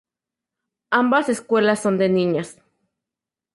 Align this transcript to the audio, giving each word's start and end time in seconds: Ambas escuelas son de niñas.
Ambas 0.89 1.29
escuelas 1.29 1.79
son 1.79 1.99
de 1.99 2.09
niñas. 2.09 2.59